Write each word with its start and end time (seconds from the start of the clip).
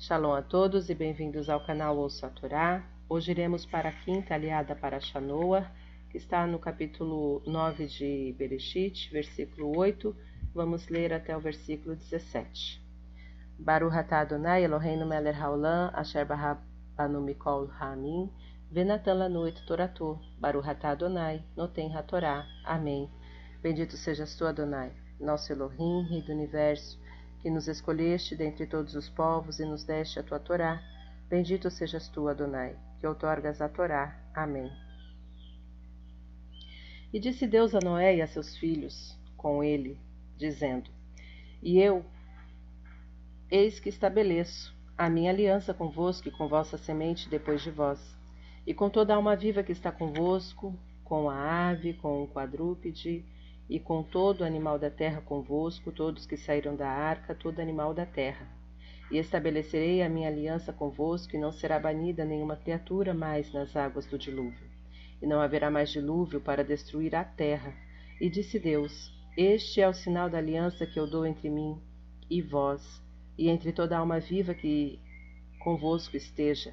Shalom 0.00 0.32
a 0.32 0.42
todos 0.42 0.88
e 0.88 0.94
bem-vindos 0.94 1.48
ao 1.48 1.58
canal 1.58 1.98
Ouça 1.98 2.28
a 2.28 2.30
Torá. 2.30 2.84
Hoje 3.08 3.32
iremos 3.32 3.66
para 3.66 3.88
a 3.88 3.92
quinta 3.92 4.32
aliada 4.32 4.76
para 4.76 5.00
Shanoa, 5.00 5.68
que 6.08 6.16
está 6.16 6.46
no 6.46 6.60
capítulo 6.60 7.42
9 7.44 7.86
de 7.86 8.32
Bereshit, 8.38 9.10
versículo 9.10 9.76
8. 9.76 10.14
Vamos 10.54 10.86
ler 10.86 11.12
até 11.12 11.36
o 11.36 11.40
versículo 11.40 11.96
17. 11.96 12.80
Baruch 13.58 13.92
atah 13.92 14.20
Adonai 14.20 14.62
Eloheinu 14.62 15.04
melech 15.04 15.36
haolam 15.36 15.90
asher 15.92 16.24
barabanu 16.24 17.20
mikol 17.20 17.66
ha'amim 17.66 18.30
venatan 18.70 19.18
lanu 19.18 19.48
et 19.48 19.60
toratu 19.66 20.16
Baruch 20.38 20.68
atah 20.68 20.90
Adonai 20.90 21.42
noten 21.56 21.90
hatorá. 21.90 22.46
Amém. 22.64 23.10
Bendito 23.60 23.96
sejas 23.96 24.36
tu, 24.36 24.46
Adonai, 24.46 24.92
nosso 25.18 25.52
Elohim, 25.52 26.06
Rei 26.08 26.22
do 26.22 26.32
Universo, 26.32 27.00
que 27.40 27.50
nos 27.50 27.68
escolheste 27.68 28.34
dentre 28.34 28.66
todos 28.66 28.94
os 28.94 29.08
povos 29.08 29.60
e 29.60 29.64
nos 29.64 29.84
deste 29.84 30.18
a 30.18 30.22
tua 30.22 30.38
Torá. 30.38 30.82
Bendito 31.28 31.70
sejas 31.70 32.08
tu, 32.08 32.28
Adonai, 32.28 32.76
que 32.98 33.06
outorgas 33.06 33.60
a 33.60 33.68
Torá. 33.68 34.18
Amém. 34.34 34.70
E 37.12 37.18
disse 37.18 37.46
Deus 37.46 37.74
a 37.74 37.80
Noé 37.80 38.16
e 38.16 38.22
a 38.22 38.26
seus 38.26 38.56
filhos, 38.56 39.18
com 39.36 39.62
ele, 39.62 39.98
dizendo: 40.36 40.90
E 41.62 41.78
eu, 41.78 42.04
eis 43.50 43.80
que 43.80 43.88
estabeleço 43.88 44.76
a 44.96 45.08
minha 45.08 45.30
aliança 45.30 45.72
convosco 45.72 46.28
e 46.28 46.30
com 46.30 46.48
vossa 46.48 46.76
semente 46.76 47.28
depois 47.28 47.62
de 47.62 47.70
vós, 47.70 48.00
e 48.66 48.74
com 48.74 48.90
toda 48.90 49.14
alma 49.14 49.36
viva 49.36 49.62
que 49.62 49.72
está 49.72 49.90
convosco, 49.90 50.78
com 51.04 51.30
a 51.30 51.70
ave, 51.70 51.94
com 51.94 52.22
o 52.22 52.28
quadrúpede, 52.28 53.24
e 53.68 53.78
com 53.78 54.02
todo 54.02 54.44
animal 54.44 54.78
da 54.78 54.90
terra 54.90 55.20
convosco, 55.20 55.92
todos 55.92 56.24
que 56.24 56.36
saíram 56.36 56.74
da 56.74 56.88
arca, 56.88 57.34
todo 57.34 57.60
animal 57.60 57.92
da 57.92 58.06
terra. 58.06 58.46
E 59.10 59.18
estabelecerei 59.18 60.02
a 60.02 60.08
minha 60.08 60.28
aliança 60.28 60.72
convosco, 60.72 61.36
e 61.36 61.38
não 61.38 61.52
será 61.52 61.78
banida 61.78 62.24
nenhuma 62.24 62.56
criatura 62.56 63.12
mais 63.12 63.52
nas 63.52 63.76
águas 63.76 64.06
do 64.06 64.18
dilúvio. 64.18 64.66
E 65.20 65.26
não 65.26 65.40
haverá 65.40 65.70
mais 65.70 65.90
dilúvio 65.90 66.40
para 66.40 66.64
destruir 66.64 67.14
a 67.14 67.24
terra. 67.24 67.74
E 68.20 68.30
disse 68.30 68.58
Deus: 68.58 69.12
Este 69.36 69.80
é 69.80 69.88
o 69.88 69.94
sinal 69.94 70.30
da 70.30 70.38
aliança 70.38 70.86
que 70.86 70.98
eu 70.98 71.06
dou 71.06 71.26
entre 71.26 71.50
mim 71.50 71.80
e 72.30 72.40
vós, 72.40 73.02
e 73.36 73.48
entre 73.48 73.72
toda 73.72 73.98
alma 73.98 74.20
viva 74.20 74.54
que 74.54 74.98
convosco 75.58 76.16
esteja, 76.16 76.72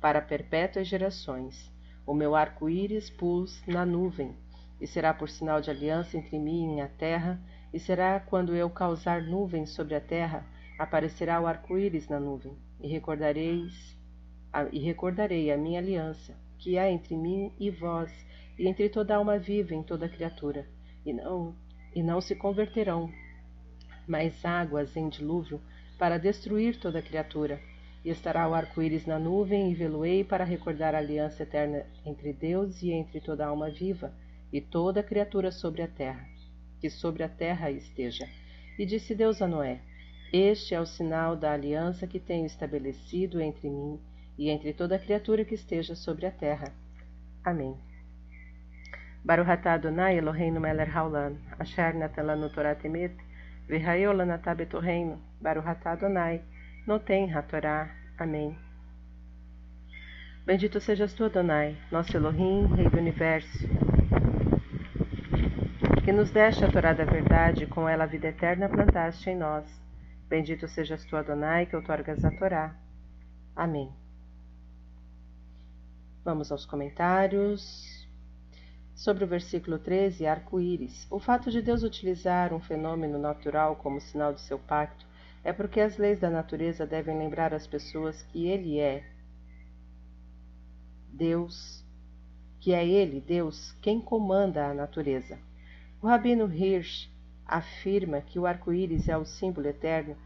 para 0.00 0.20
perpétuas 0.20 0.88
gerações. 0.88 1.70
O 2.06 2.14
meu 2.14 2.34
arco-íris 2.34 3.10
pus 3.10 3.62
na 3.66 3.84
nuvem, 3.84 4.34
e 4.80 4.86
será 4.86 5.12
por 5.12 5.28
sinal 5.28 5.60
de 5.60 5.70
aliança 5.70 6.16
entre 6.16 6.38
mim 6.38 6.76
e 6.76 6.80
a 6.80 6.88
terra, 6.88 7.40
e 7.72 7.78
será 7.78 8.18
quando 8.18 8.54
eu 8.54 8.70
causar 8.70 9.22
nuvens 9.22 9.70
sobre 9.70 9.94
a 9.94 10.00
terra, 10.00 10.44
aparecerá 10.78 11.40
o 11.40 11.46
arco-íris 11.46 12.08
na 12.08 12.18
nuvem, 12.18 12.56
e 12.80 12.88
recordareis 12.88 13.96
a, 14.52 14.64
e 14.72 14.78
recordarei 14.78 15.52
a 15.52 15.56
minha 15.56 15.78
aliança, 15.78 16.34
que 16.58 16.78
há 16.78 16.90
entre 16.90 17.16
mim 17.16 17.52
e 17.58 17.70
vós, 17.70 18.10
e 18.58 18.66
entre 18.66 18.88
toda 18.88 19.16
alma 19.16 19.38
viva 19.38 19.74
em 19.74 19.82
toda 19.82 20.08
criatura, 20.08 20.66
e 21.04 21.12
não 21.12 21.54
e 21.94 22.02
não 22.02 22.20
se 22.20 22.36
converterão 22.36 23.10
mais 24.06 24.44
águas 24.44 24.96
em 24.96 25.08
dilúvio 25.08 25.60
para 25.98 26.18
destruir 26.18 26.78
toda 26.78 27.02
criatura. 27.02 27.60
E 28.04 28.08
estará 28.08 28.48
o 28.48 28.54
arco-íris 28.54 29.04
na 29.06 29.18
nuvem, 29.18 29.70
e 29.70 29.74
vê-lo-ei 29.74 30.24
para 30.24 30.44
recordar 30.44 30.94
a 30.94 30.98
aliança 30.98 31.42
eterna 31.42 31.84
entre 32.06 32.32
Deus 32.32 32.82
e 32.82 32.92
entre 32.92 33.20
toda 33.20 33.46
alma 33.46 33.68
viva, 33.68 34.12
e 34.52 34.60
toda 34.60 35.02
criatura 35.02 35.50
sobre 35.52 35.82
a 35.82 35.88
terra, 35.88 36.26
que 36.80 36.90
sobre 36.90 37.22
a 37.22 37.28
terra 37.28 37.70
esteja. 37.70 38.28
E 38.78 38.86
disse 38.86 39.14
Deus 39.14 39.40
a 39.40 39.46
Noé: 39.46 39.80
Este 40.32 40.74
é 40.74 40.80
o 40.80 40.86
sinal 40.86 41.36
da 41.36 41.52
aliança 41.52 42.06
que 42.06 42.18
tenho 42.18 42.46
estabelecido 42.46 43.40
entre 43.40 43.68
mim 43.68 44.00
e 44.38 44.48
entre 44.48 44.72
toda 44.72 44.98
criatura 44.98 45.44
que 45.44 45.54
esteja 45.54 45.94
sobre 45.94 46.26
a 46.26 46.30
terra. 46.30 46.72
Amém. 47.44 47.76
Baruch 49.22 49.50
atah 49.50 49.74
Adonai 49.74 50.16
Eloheinu 50.16 50.60
melech 50.60 50.90
haolam, 50.90 51.36
asher 51.58 51.94
natan 51.94 52.24
lanu 52.24 52.48
Torah 52.48 52.74
temet, 52.74 53.12
v'hayol 53.68 54.16
lanatah 54.16 54.54
betorreinu, 54.54 55.18
Baruch 55.40 55.66
atah 55.66 55.92
Adonai, 55.92 56.40
noten 56.86 57.28
hatorá. 57.28 57.90
Amém. 58.18 58.56
Bendito 60.46 60.80
sejas 60.80 61.12
tu, 61.12 61.24
Adonai, 61.24 61.76
nosso 61.92 62.16
Elohim, 62.16 62.66
Rei 62.74 62.88
do 62.88 62.96
Universo, 62.96 63.68
que 66.04 66.12
nos 66.12 66.30
deste 66.30 66.64
a 66.64 66.70
Torá 66.70 66.94
da 66.94 67.04
verdade, 67.04 67.66
com 67.66 67.86
ela 67.86 68.04
a 68.04 68.06
vida 68.06 68.28
eterna 68.28 68.70
plantaste 68.70 69.28
em 69.28 69.36
nós. 69.36 69.66
Bendito 70.28 70.66
sejas 70.66 71.04
tu, 71.04 71.14
Adonai, 71.14 71.66
que 71.66 71.76
outorgas 71.76 72.24
a 72.24 72.30
Torá. 72.30 72.74
Amém. 73.54 73.92
Vamos 76.24 76.50
aos 76.50 76.64
comentários. 76.64 78.08
Sobre 78.94 79.24
o 79.24 79.26
versículo 79.26 79.78
13, 79.78 80.26
arco-íris. 80.26 81.06
O 81.10 81.20
fato 81.20 81.50
de 81.50 81.60
Deus 81.60 81.82
utilizar 81.82 82.54
um 82.54 82.60
fenômeno 82.60 83.18
natural 83.18 83.76
como 83.76 84.00
sinal 84.00 84.32
de 84.32 84.40
seu 84.40 84.58
pacto 84.58 85.04
é 85.44 85.52
porque 85.52 85.80
as 85.80 85.98
leis 85.98 86.18
da 86.18 86.30
natureza 86.30 86.86
devem 86.86 87.18
lembrar 87.18 87.52
as 87.52 87.66
pessoas 87.66 88.22
que 88.22 88.46
Ele 88.46 88.78
é 88.78 89.04
Deus, 91.12 91.84
que 92.58 92.72
é 92.72 92.86
Ele, 92.86 93.20
Deus, 93.20 93.72
quem 93.82 94.00
comanda 94.00 94.66
a 94.66 94.74
natureza. 94.74 95.49
O 96.02 96.06
Rabino 96.06 96.50
Hirsch 96.50 97.10
afirma 97.46 98.22
que 98.22 98.38
o 98.38 98.46
arco-íris 98.46 99.08
é 99.08 99.16
o 99.18 99.24
símbolo 99.26 99.66
eterno 99.66 100.16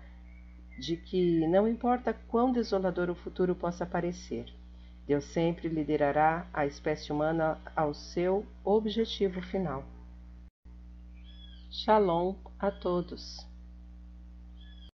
de 0.79 0.97
que 0.97 1.47
não 1.49 1.67
importa 1.67 2.15
quão 2.29 2.53
desolador 2.53 3.11
o 3.11 3.15
futuro 3.15 3.57
possa 3.57 3.85
parecer, 3.85 4.53
Deus 5.07 5.25
sempre 5.25 5.69
liderará 5.69 6.49
a 6.53 6.65
espécie 6.65 7.12
humana 7.12 7.61
ao 7.75 7.93
seu 7.93 8.47
objetivo 8.65 9.43
final. 9.43 9.85
Shalom 11.71 12.37
a 12.59 12.71
todos. 12.71 13.45